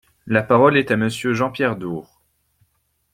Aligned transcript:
La 0.25 0.41
parole 0.41 0.77
est 0.79 0.89
à 0.89 0.97
Monsieur 0.97 1.35
Jean-Pierre 1.35 1.75
Door. 1.75 2.19